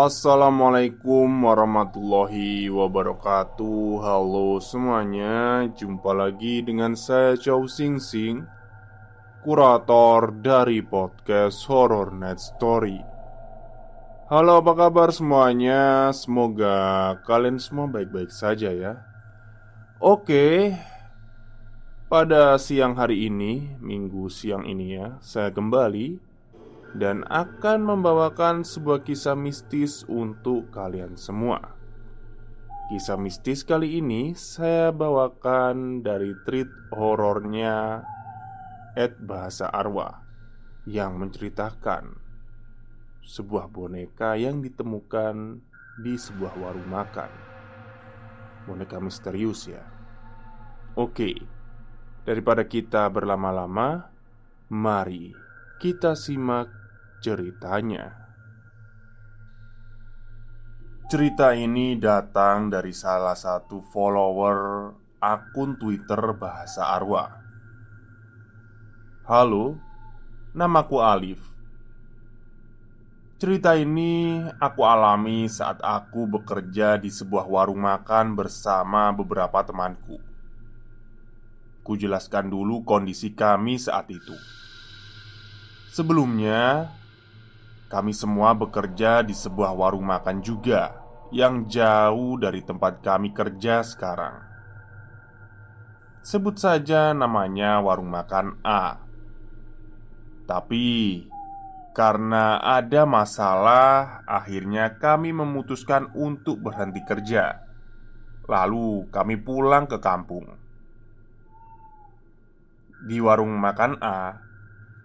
[0.00, 4.00] Assalamualaikum warahmatullahi wabarakatuh.
[4.00, 8.48] Halo semuanya Jumpa lagi dengan saya Chow Sing Sing
[9.44, 12.96] Kurator dari podcast Horror Net Story.
[14.32, 16.08] Halo apa kabar semuanya?
[16.16, 19.04] Semoga kalian semua baik-baik saja ya.
[20.00, 20.80] Oke
[22.08, 26.29] Pada siang hari ini Minggu siang ini ya Saya kembali
[26.94, 31.78] dan akan membawakan sebuah kisah mistis untuk kalian semua.
[32.90, 38.02] Kisah mistis kali ini saya bawakan dari treat horornya
[38.98, 40.26] Ed Bahasa Arwah
[40.90, 42.18] yang menceritakan
[43.22, 45.62] sebuah boneka yang ditemukan
[46.02, 47.30] di sebuah warung makan.
[48.66, 49.86] Boneka misterius ya.
[50.98, 51.38] Oke,
[52.26, 54.10] daripada kita berlama-lama,
[54.66, 55.30] mari
[55.78, 56.79] kita simak
[57.20, 58.16] ceritanya.
[61.12, 64.58] Cerita ini datang dari salah satu follower
[65.20, 67.28] akun Twitter Bahasa Arwah.
[69.28, 69.76] Halo,
[70.56, 71.40] namaku Alif.
[73.40, 80.20] Cerita ini aku alami saat aku bekerja di sebuah warung makan bersama beberapa temanku.
[81.80, 84.36] Kujelaskan dulu kondisi kami saat itu.
[85.90, 86.92] Sebelumnya,
[87.90, 90.94] kami semua bekerja di sebuah warung makan juga
[91.34, 94.46] yang jauh dari tempat kami kerja sekarang.
[96.22, 99.02] Sebut saja namanya warung makan A.
[100.46, 101.26] Tapi
[101.90, 107.66] karena ada masalah, akhirnya kami memutuskan untuk berhenti kerja.
[108.46, 110.46] Lalu kami pulang ke kampung.
[113.02, 114.49] Di warung makan A,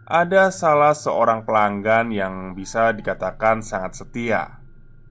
[0.05, 4.61] ada salah seorang pelanggan yang bisa dikatakan sangat setia.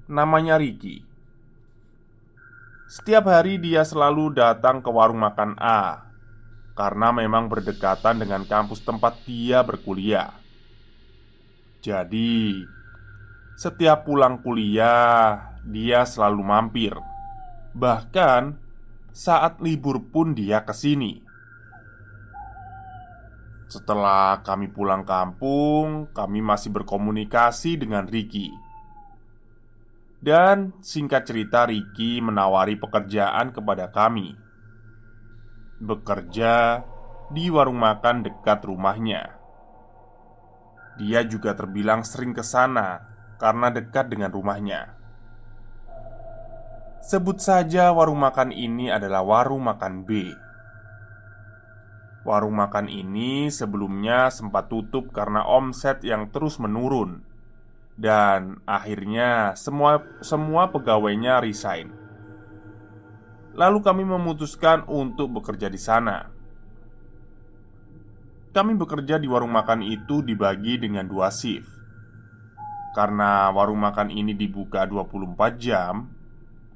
[0.07, 1.03] Namanya Ricky.
[2.87, 6.07] Setiap hari dia selalu datang ke warung makan A
[6.79, 10.31] karena memang berdekatan dengan kampus tempat dia berkuliah.
[11.83, 12.63] Jadi,
[13.59, 16.95] setiap pulang kuliah, dia selalu mampir.
[17.75, 18.63] Bahkan
[19.11, 21.24] saat libur pun dia ke sini.
[23.75, 28.55] Setelah kami pulang kampung, kami masih berkomunikasi dengan Ricky.
[30.23, 34.39] Dan singkat cerita, Ricky menawari pekerjaan kepada kami.
[35.83, 36.87] Bekerja
[37.35, 39.43] di warung makan dekat rumahnya.
[41.03, 43.03] Dia juga terbilang sering ke sana
[43.43, 44.95] karena dekat dengan rumahnya.
[47.03, 50.31] Sebut saja warung makan ini adalah warung makan B.
[52.25, 57.21] Warung makan ini sebelumnya sempat tutup karena omset yang terus menurun
[57.95, 61.95] dan akhirnya semua semua pegawainya resign.
[63.55, 66.33] Lalu kami memutuskan untuk bekerja di sana.
[68.51, 71.71] Kami bekerja di warung makan itu dibagi dengan dua shift.
[72.95, 76.07] Karena warung makan ini dibuka 24 jam,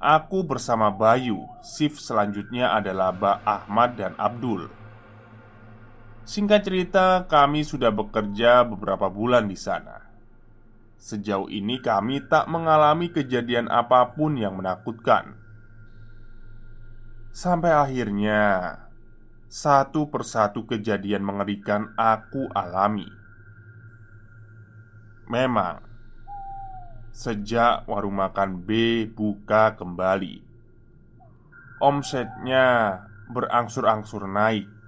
[0.03, 4.78] aku bersama Bayu, shift selanjutnya adalah Ba Ahmad dan Abdul.
[6.29, 9.97] Singkat cerita, kami sudah bekerja beberapa bulan di sana.
[10.93, 15.33] Sejauh ini, kami tak mengalami kejadian apa pun yang menakutkan.
[17.33, 18.77] Sampai akhirnya,
[19.49, 23.09] satu persatu kejadian mengerikan aku alami.
[25.33, 25.81] Memang,
[27.09, 28.69] sejak warung makan B
[29.09, 30.45] buka kembali,
[31.81, 33.01] omsetnya
[33.33, 34.78] berangsur-angsur naik,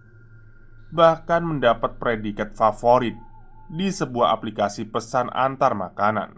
[0.92, 3.16] bahkan mendapat predikat favorit
[3.72, 6.36] di sebuah aplikasi pesan antar makanan.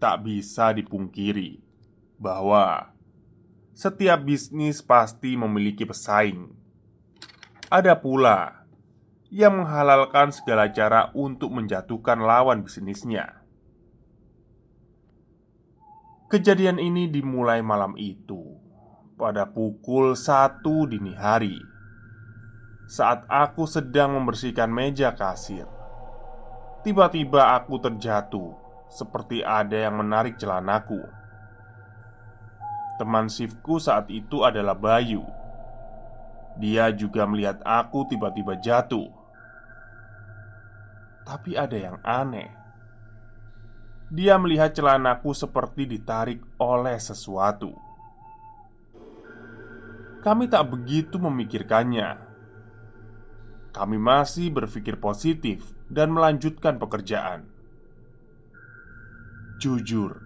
[0.00, 1.60] Tak bisa dipungkiri
[2.16, 2.96] bahwa
[3.76, 6.48] setiap bisnis pasti memiliki pesaing.
[7.68, 8.64] Ada pula
[9.28, 13.44] yang menghalalkan segala cara untuk menjatuhkan lawan bisnisnya.
[16.32, 18.56] Kejadian ini dimulai malam itu
[19.20, 21.69] pada pukul satu dini hari
[22.90, 25.62] saat aku sedang membersihkan meja kasir.
[26.82, 28.50] Tiba-tiba aku terjatuh,
[28.90, 30.98] seperti ada yang menarik celanaku.
[32.98, 35.22] Teman shiftku saat itu adalah Bayu.
[36.58, 39.06] Dia juga melihat aku tiba-tiba jatuh.
[41.22, 42.50] Tapi ada yang aneh.
[44.10, 47.70] Dia melihat celanaku seperti ditarik oleh sesuatu.
[50.26, 52.29] Kami tak begitu memikirkannya
[53.70, 57.46] kami masih berpikir positif dan melanjutkan pekerjaan.
[59.62, 60.18] Jujur,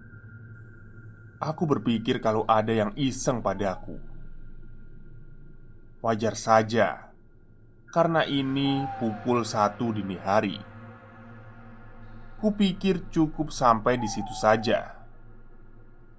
[1.41, 4.01] aku berpikir kalau ada yang iseng padaku.
[6.01, 7.13] Wajar saja,
[7.93, 10.57] karena ini pukul satu dini hari.
[12.41, 15.01] Kupikir cukup sampai di situ saja.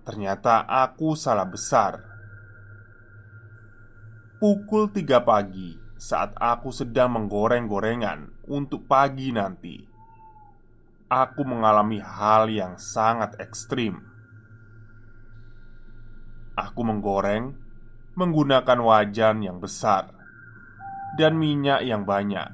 [0.05, 2.01] Ternyata aku salah besar.
[4.41, 9.79] Pukul tiga pagi saat aku sedang menggoreng gorengan untuk pagi nanti,
[11.07, 14.03] aku mengalami hal yang sangat ekstrim.
[16.55, 17.55] Aku menggoreng
[18.15, 20.11] menggunakan wajan yang besar
[21.19, 22.47] dan minyak yang banyak.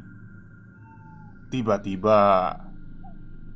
[1.53, 2.21] Tiba-tiba,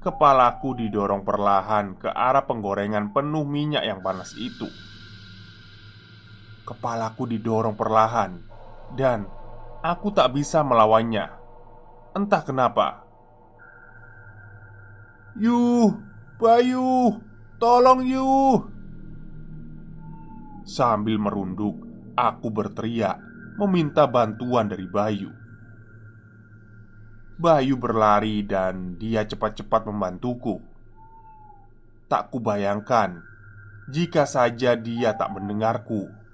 [0.01, 4.69] kepalaku didorong perlahan ke arah penggorengan penuh minyak yang panas itu.
[6.65, 8.41] Kepalaku didorong perlahan,
[8.93, 9.29] dan
[9.85, 11.29] Aku tak bisa melawannya.
[12.17, 13.05] Entah kenapa.
[15.37, 15.93] Yuh,
[16.41, 17.21] Bayu,
[17.61, 18.65] tolong yuh.
[20.65, 21.77] Sambil merunduk,
[22.17, 23.21] aku berteriak
[23.61, 25.29] meminta bantuan dari Bayu.
[27.37, 30.65] Bayu berlari dan dia cepat-cepat membantuku.
[32.09, 33.21] Tak kubayangkan
[33.93, 36.24] jika saja dia tak mendengarku.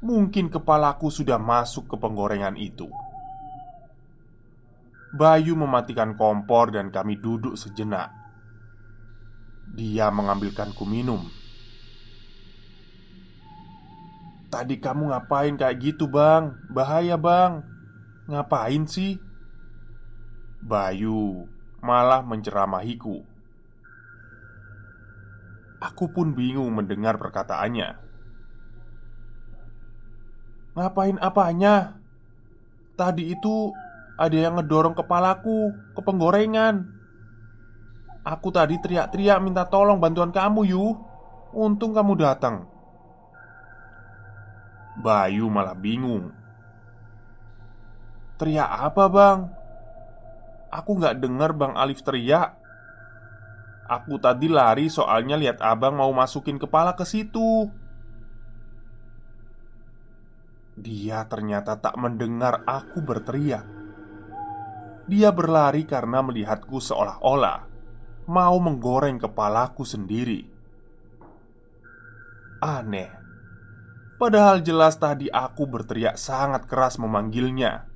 [0.00, 2.88] Mungkin kepalaku sudah masuk ke penggorengan itu.
[5.12, 8.08] Bayu mematikan kompor dan kami duduk sejenak.
[9.76, 11.28] Dia mengambilkanku minum.
[14.50, 16.58] Tadi kamu ngapain kayak gitu, Bang?
[16.72, 17.62] Bahaya, Bang.
[18.26, 19.20] Ngapain sih?
[20.64, 21.46] Bayu
[21.84, 23.22] malah menceramahiku.
[25.80, 28.09] Aku pun bingung mendengar perkataannya.
[30.74, 31.98] Ngapain apanya?
[32.94, 33.72] Tadi itu
[34.20, 36.84] ada yang ngedorong kepalaku ke penggorengan.
[38.20, 40.86] Aku tadi teriak-teriak minta tolong bantuan kamu, Yu.
[41.56, 42.68] Untung kamu datang.
[45.00, 46.30] Bayu malah bingung.
[48.36, 49.38] Teriak apa, Bang?
[50.70, 52.54] Aku nggak dengar Bang Alif teriak.
[53.90, 57.66] Aku tadi lari soalnya lihat abang mau masukin kepala ke situ.
[60.78, 63.66] Dia ternyata tak mendengar aku berteriak.
[65.10, 67.66] Dia berlari karena melihatku seolah-olah
[68.30, 70.46] mau menggoreng kepalaku sendiri.
[72.62, 73.10] Aneh,
[74.20, 77.90] padahal jelas tadi aku berteriak sangat keras memanggilnya,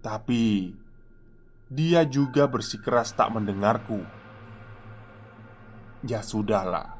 [0.00, 0.72] tapi
[1.68, 4.00] dia juga bersikeras tak mendengarku.
[6.06, 6.96] Ya sudahlah,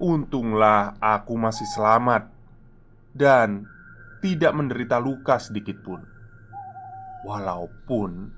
[0.00, 2.39] untunglah aku masih selamat
[3.14, 3.66] dan
[4.20, 6.00] tidak menderita luka sedikit pun.
[7.24, 8.32] Walaupun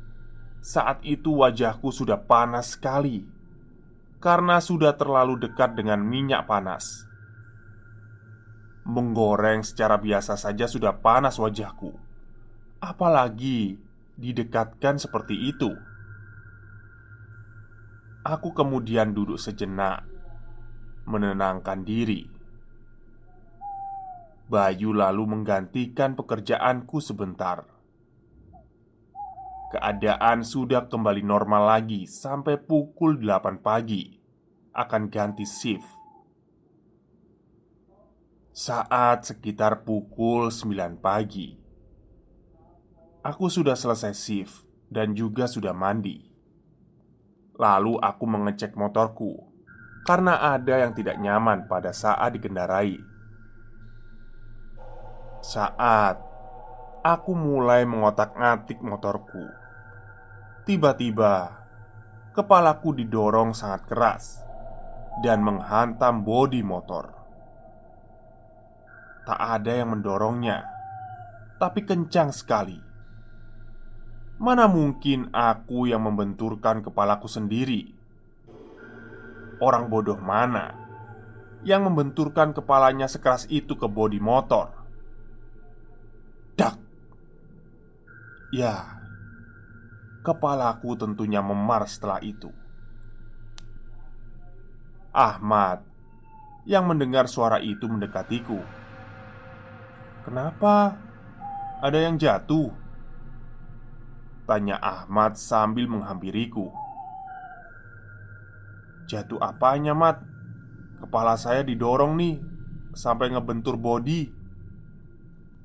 [0.63, 3.27] saat itu wajahku sudah panas sekali
[4.23, 7.07] karena sudah terlalu dekat dengan minyak panas.
[8.83, 11.95] Menggoreng secara biasa saja sudah panas wajahku,
[12.83, 13.79] apalagi
[14.19, 15.71] didekatkan seperti itu.
[18.23, 20.07] Aku kemudian duduk sejenak,
[21.07, 22.32] menenangkan diri
[24.53, 27.65] Bayu lalu menggantikan pekerjaanku sebentar.
[29.73, 34.21] Keadaan sudah kembali normal lagi sampai pukul 8 pagi.
[34.77, 35.89] Akan ganti shift.
[38.53, 41.57] Saat sekitar pukul 9 pagi,
[43.25, 46.29] aku sudah selesai shift dan juga sudah mandi.
[47.57, 49.49] Lalu aku mengecek motorku
[50.05, 53.12] karena ada yang tidak nyaman pada saat dikendarai.
[55.43, 56.23] Saat
[57.03, 59.43] aku mulai mengotak-ngatik motorku,
[60.63, 61.51] tiba-tiba
[62.31, 64.25] kepalaku didorong sangat keras
[65.19, 67.11] dan menghantam bodi motor.
[69.27, 70.63] Tak ada yang mendorongnya,
[71.59, 72.79] tapi kencang sekali.
[74.39, 77.91] Mana mungkin aku yang membenturkan kepalaku sendiri?
[79.59, 80.71] Orang bodoh mana
[81.67, 84.82] yang membenturkan kepalanya sekeras itu ke bodi motor?
[86.57, 86.77] Dak!
[88.53, 89.01] Ya,
[90.21, 92.53] kepalaku tentunya memar setelah itu.
[95.13, 95.85] Ahmad
[96.65, 98.61] yang mendengar suara itu mendekatiku.
[100.25, 100.97] "Kenapa?
[101.81, 102.73] Ada yang jatuh?"
[104.45, 106.69] tanya Ahmad sambil menghampiriku.
[109.09, 110.21] Jatuh apanya, Mat?
[111.03, 112.37] Kepala saya didorong nih
[112.93, 114.42] Sampai ngebentur bodi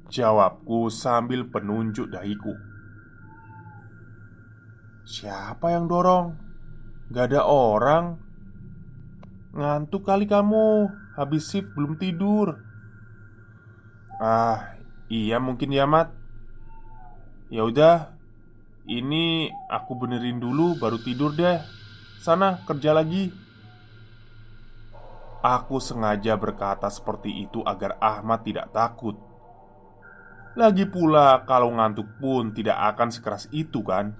[0.07, 2.55] Jawabku sambil penunjuk dahiku
[5.07, 6.35] Siapa yang dorong?
[7.11, 8.19] Gak ada orang
[9.55, 12.67] Ngantuk kali kamu Habis shift belum tidur
[14.17, 14.73] Ah,
[15.13, 16.09] iya mungkin ya, Mat.
[17.53, 18.17] Ya udah.
[18.87, 21.61] Ini aku benerin dulu baru tidur deh.
[22.17, 23.29] Sana kerja lagi.
[25.45, 29.26] Aku sengaja berkata seperti itu agar Ahmad tidak takut.
[30.57, 34.17] Lagi pula, kalau ngantuk pun tidak akan sekeras itu, kan?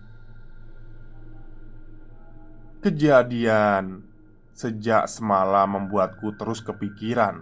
[2.78, 4.06] Kejadian
[4.54, 7.42] sejak semalam membuatku terus kepikiran.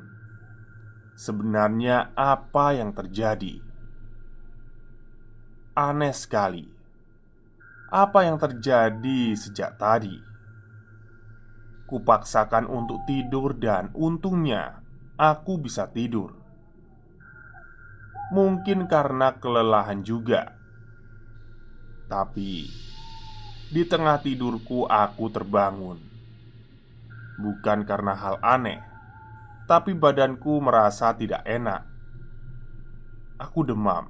[1.19, 3.59] Sebenarnya, apa yang terjadi?
[5.75, 6.63] Aneh sekali.
[7.91, 10.15] Apa yang terjadi sejak tadi?
[11.83, 14.79] Kupaksakan untuk tidur dan untungnya
[15.19, 16.44] aku bisa tidur
[18.33, 20.57] Mungkin karena kelelahan juga.
[22.09, 22.65] Tapi
[23.69, 26.01] Di tengah tidurku aku terbangun.
[27.37, 28.81] Bukan karena hal aneh
[29.69, 31.85] Tapi badanku merasa tidak enak.
[33.37, 34.09] Aku demam.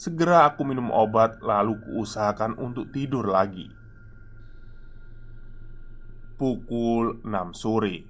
[0.00, 3.68] Segera aku minum obat lalu kuusahakan untuk tidur lagi.
[6.40, 8.08] Pukul 6 sore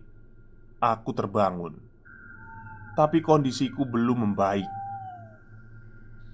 [0.79, 1.90] Aku terbangun
[2.99, 4.67] Tapi kondisiku belum membaik.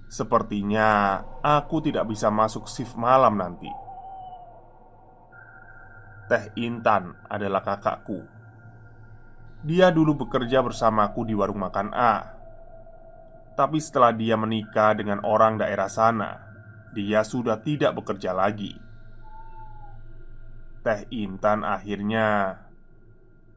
[0.07, 3.67] Sepertinya aku tidak bisa masuk shift malam nanti.
[6.31, 8.23] Teh Intan adalah kakakku.
[9.67, 12.15] Dia dulu bekerja bersamaku di warung makan A.
[13.57, 16.45] Tapi setelah dia menikah dengan orang daerah sana
[16.93, 18.71] Dia sudah tidak bekerja lagi.
[20.85, 22.53] Teh Intan akhirnya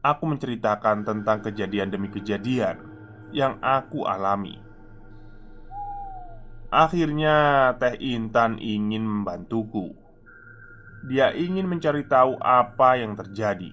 [0.01, 2.90] Aku menceritakan tentang kejadian demi kejadian
[3.31, 4.59] Yang aku alami.
[6.71, 9.95] Akhirnya Teh Intan ingin membantuku.
[11.07, 13.71] Dia ingin mencari tahu apa yang terjadi.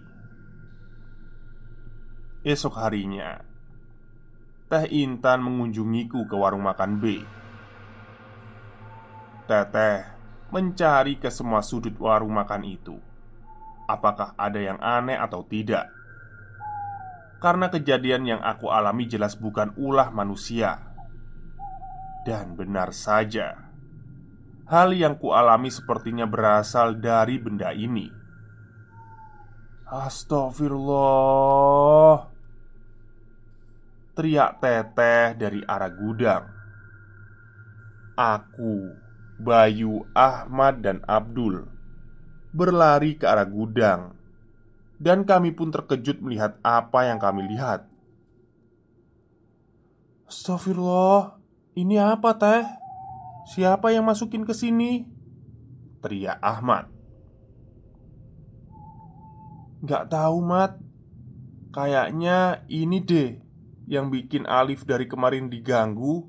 [2.47, 3.43] Esok harinya
[4.71, 7.23] Teh Intan mengunjungiku ke warung makan B.
[9.51, 10.07] Teteh
[10.55, 12.97] mencari ke semua sudut warung makan itu.
[13.89, 15.98] Apakah ada yang aneh atau tidak.
[17.39, 20.79] Karena kejadian yang aku alami jelas bukan ulah manusia.
[22.27, 23.55] Dan benar saja,
[24.67, 28.11] hal yang kualami sepertinya berasal dari benda ini.
[29.89, 32.29] Astagfirullah.
[34.19, 36.43] Teriak teteh dari arah gudang.
[38.19, 38.99] Aku,
[39.39, 41.79] Bayu, Ahmad, dan Abdul
[42.53, 44.17] berlari ke arah gudang,
[44.99, 47.87] dan kami pun terkejut melihat apa yang kami lihat.
[50.27, 51.39] Astagfirullah,
[51.79, 52.67] ini apa teh?
[53.49, 55.09] Siapa yang masukin ke sini?
[56.05, 56.91] Teriak Ahmad.
[59.87, 60.77] Gak tahu, Mat.
[61.73, 63.39] Kayaknya ini deh
[63.89, 66.29] yang bikin Alif dari kemarin diganggu,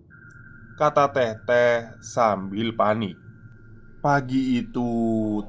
[0.79, 3.17] kata Teteh sambil panik.
[3.99, 4.87] Pagi itu,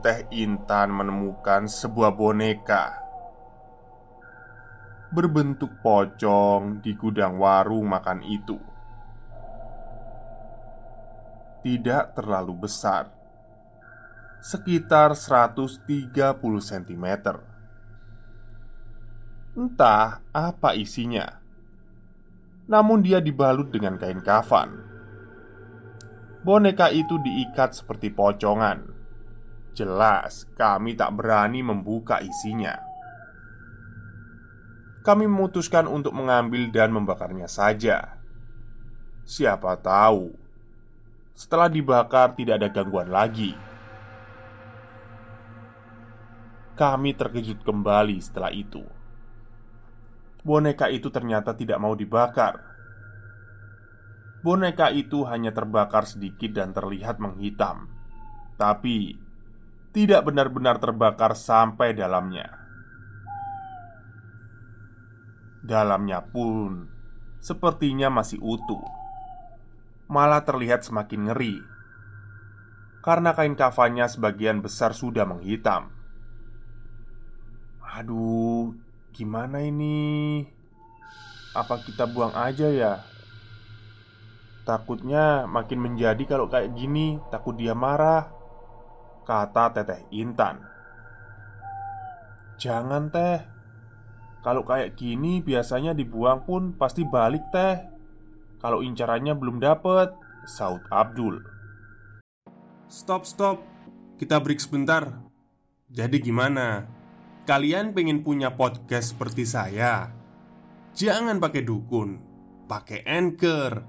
[0.02, 3.09] Teh Intan menemukan sebuah boneka
[5.10, 8.54] berbentuk pocong di gudang warung makan itu.
[11.60, 13.10] Tidak terlalu besar,
[14.38, 15.84] sekitar 130
[16.40, 17.06] cm.
[19.58, 21.42] Entah apa isinya,
[22.70, 24.78] namun dia dibalut dengan kain kafan.
[26.40, 28.88] Boneka itu diikat seperti pocongan.
[29.76, 32.89] Jelas, kami tak berani membuka isinya.
[35.00, 38.20] Kami memutuskan untuk mengambil dan membakarnya saja.
[39.24, 40.40] Siapa tahu
[41.40, 43.56] setelah dibakar tidak ada gangguan lagi.
[46.76, 48.84] Kami terkejut kembali setelah itu.
[50.44, 52.60] Boneka itu ternyata tidak mau dibakar.
[54.44, 57.88] Boneka itu hanya terbakar sedikit dan terlihat menghitam,
[58.60, 59.16] tapi
[59.96, 62.59] tidak benar-benar terbakar sampai dalamnya.
[65.60, 66.88] Dalamnya pun
[67.40, 68.80] sepertinya masih utuh,
[70.08, 71.56] malah terlihat semakin ngeri
[73.00, 75.88] karena kain kafannya sebagian besar sudah menghitam.
[77.80, 78.76] Aduh,
[79.10, 80.44] gimana ini?
[81.56, 83.02] Apa kita buang aja ya?
[84.62, 88.30] Takutnya makin menjadi kalau kayak gini, takut dia marah.
[89.26, 90.62] Kata Teteh Intan.
[92.60, 93.59] Jangan teh.
[94.40, 97.76] Kalau kayak gini biasanya dibuang pun pasti balik teh.
[98.60, 100.16] Kalau incarannya belum dapet,
[100.48, 101.44] Saud Abdul.
[102.88, 103.60] Stop, stop.
[104.16, 105.08] Kita break sebentar.
[105.88, 106.84] Jadi gimana?
[107.44, 110.12] Kalian pengen punya podcast seperti saya?
[110.92, 112.18] Jangan pakai dukun,
[112.68, 113.80] pakai anchor,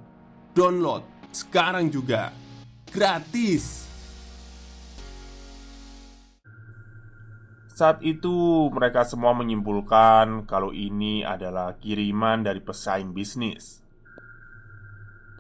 [0.53, 2.36] download sekarang juga,
[2.91, 3.81] gratis.
[7.82, 13.82] Saat itu mereka semua menyimpulkan kalau ini adalah kiriman dari pesaing bisnis.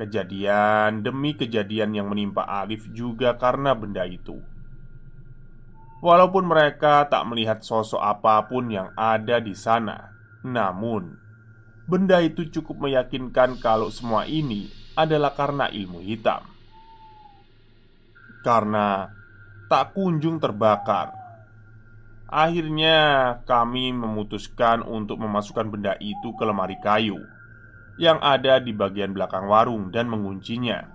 [0.01, 4.41] Kejadian demi kejadian yang menimpa Alif juga karena benda itu.
[6.01, 10.09] Walaupun mereka tak melihat sosok apa pun yang ada di sana,
[10.41, 11.13] namun
[11.85, 14.65] benda itu cukup meyakinkan kalau semua ini
[14.97, 16.41] adalah karena ilmu hitam.
[18.41, 19.05] Karena
[19.69, 21.20] tak kunjung terbakar.
[22.31, 22.99] Akhirnya,
[23.43, 27.19] kami memutuskan untuk memasukkan benda itu ke lemari kayu
[27.99, 30.87] yang ada di bagian belakang warung dan menguncinya,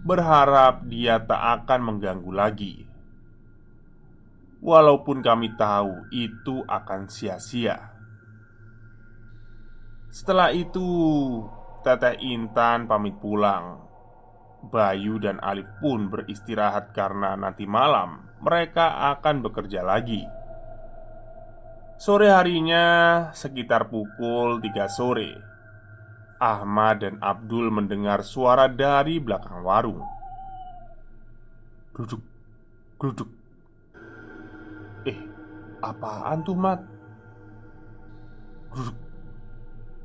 [0.00, 2.74] berharap dia tak akan mengganggu lagi.
[4.64, 7.92] Walaupun kami tahu itu akan sia-sia.
[10.08, 10.88] Setelah itu,
[11.84, 13.84] Teteh Intan pamit pulang.
[14.72, 20.24] Bayu dan Alif pun beristirahat karena nanti malam mereka akan bekerja lagi.
[22.00, 25.36] Sore harinya, sekitar pukul 3 sore,
[26.40, 30.00] Ahmad dan Abdul mendengar suara dari belakang warung.
[31.92, 32.24] Duduk,
[32.96, 33.28] duduk,
[35.04, 35.16] Eh,
[35.80, 36.80] apaan tuh, Mat?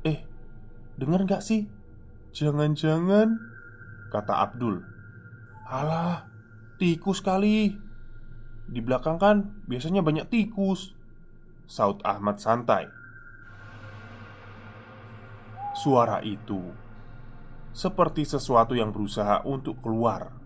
[0.04, 0.24] Eh,
[0.96, 1.68] dengar gak sih?
[2.32, 3.36] Jangan-jangan
[4.12, 4.84] Kata Abdul
[5.68, 6.28] Alah,
[6.76, 7.85] tikus kali
[8.66, 9.36] Di belakang kan
[9.70, 10.94] biasanya banyak tikus
[11.70, 12.90] Saud Ahmad santai
[15.76, 16.74] Suara itu
[17.70, 20.36] Seperti sesuatu yang berusaha untuk keluar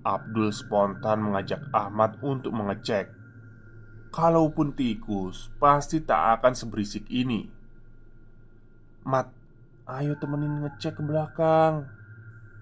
[0.00, 3.12] Abdul spontan mengajak Ahmad untuk mengecek.
[4.10, 7.46] Kalaupun tikus, pasti tak akan seberisik ini.
[9.04, 9.28] Mat,
[9.86, 11.86] ayo temenin ngecek ke belakang,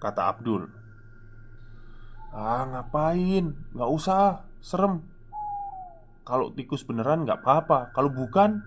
[0.03, 0.78] kata Abdul.
[2.29, 3.57] Ah, ngapain?
[3.73, 5.01] Gak usah, serem.
[6.21, 8.61] Kalau tikus beneran gak apa-apa, kalau bukan,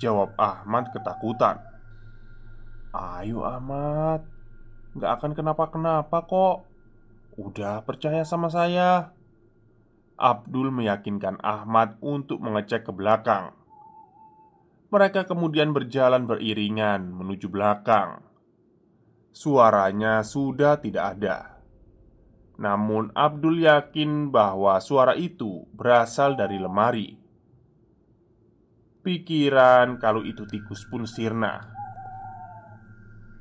[0.00, 1.60] jawab Ahmad ketakutan.
[2.92, 4.24] Ayo Ahmad,
[4.96, 6.72] gak akan kenapa-kenapa kok.
[7.40, 9.16] Udah percaya sama saya
[10.20, 13.56] Abdul meyakinkan Ahmad untuk mengecek ke belakang
[14.92, 18.20] Mereka kemudian berjalan beriringan menuju belakang
[19.32, 21.61] Suaranya sudah tidak ada
[22.62, 27.18] Namun Abdul yakin bahwa suara itu berasal dari lemari
[29.02, 31.58] Pikiran kalau itu tikus pun sirna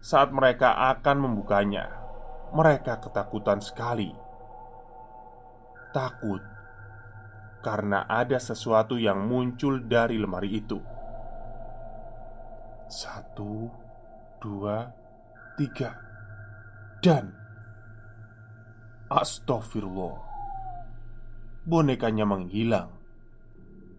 [0.02, 2.02] Saat mereka akan membukanya
[2.52, 4.12] mereka ketakutan sekali.
[5.96, 6.44] Takut
[7.64, 10.80] karena ada sesuatu yang muncul dari lemari itu.
[12.92, 13.72] Satu,
[14.44, 14.92] dua,
[15.56, 15.96] tiga,
[17.00, 17.41] dan
[19.12, 20.24] Astagfirullah
[21.68, 22.96] Bonekanya menghilang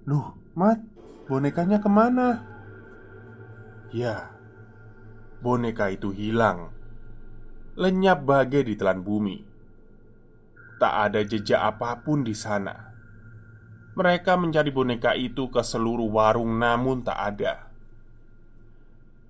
[0.08, 0.80] Loh, Mat,
[1.28, 2.40] bonekanya ke mana?
[3.92, 4.32] Ya,
[5.44, 6.72] boneka itu hilang
[7.76, 9.44] lenyap bagai ditelan bumi.
[10.80, 12.72] Tak ada jejak apa pun di sana.
[13.92, 17.68] Mereka mencari boneka itu ke seluruh warung, namun tak ada.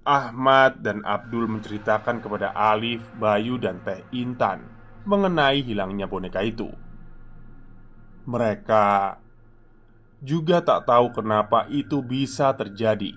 [0.06, 6.70] Ahmad dan Abdul menceritakan kepada Alif, Bayu, dan Teh Intan mengenai hilangnya boneka itu.
[8.26, 9.18] Mereka
[10.22, 13.10] juga tak tahu kenapa itu bisa terjadi,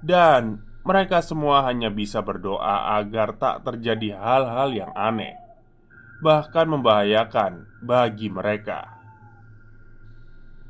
[0.00, 5.34] dan Mereka semua hanya bisa berdoa agar tak terjadi hal-hal yang aneh,
[6.22, 8.94] bahkan membahayakan bagi mereka.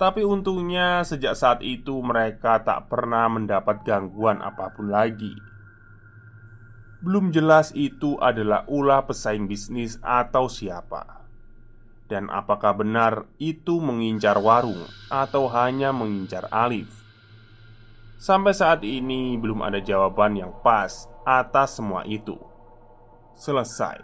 [0.00, 5.36] Tapi untungnya, sejak saat itu mereka tak pernah mendapat gangguan apa pun lagi.
[7.06, 11.22] Belum jelas itu adalah ulah pesaing bisnis atau siapa,
[12.10, 17.06] dan apakah benar itu mengincar warung atau hanya mengincar Alif.
[18.18, 22.34] Sampai saat ini belum ada jawaban yang pas atas semua itu.
[23.38, 24.02] Selesai.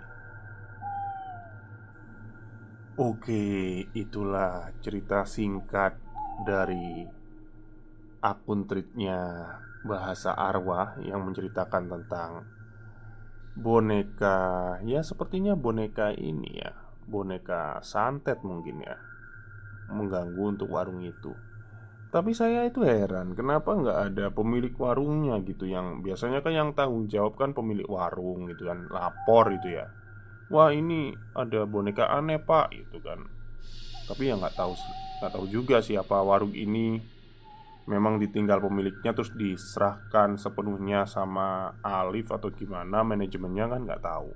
[3.03, 5.99] Oke, itulah cerita singkat
[6.47, 7.03] dari
[8.23, 9.19] akun tweetnya
[9.83, 12.52] Bahasa Arwah yang menceritakan tentang
[13.57, 14.79] boneka.
[14.85, 16.73] Ya sepertinya boneka ini ya.
[17.05, 18.97] Boneka santet mungkin ya.
[19.93, 21.37] Mengganggu untuk warung itu.
[22.13, 25.65] Tapi saya itu heran, kenapa nggak ada pemilik warungnya gitu?
[25.65, 29.89] Yang biasanya kan yang tanggung jawab kan pemilik warung gitu kan Lapor itu ya.
[30.53, 33.25] Wah ini ada boneka aneh pak gitu kan.
[34.05, 34.77] Tapi ya nggak tahu
[35.25, 37.01] nggak tahu juga siapa warung ini
[37.91, 44.31] Memang ditinggal pemiliknya terus diserahkan sepenuhnya sama Alif atau gimana manajemennya kan nggak tahu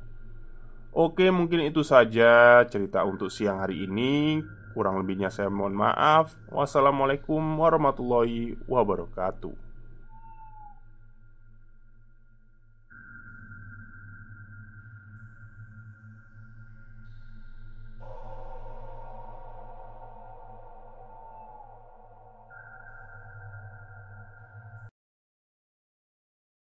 [0.97, 4.43] Oke mungkin itu saja cerita untuk siang hari ini
[4.77, 6.37] Kurang lebihnya saya mohon maaf.
[6.53, 9.66] Wassalamualaikum warahmatullahi wabarakatuh.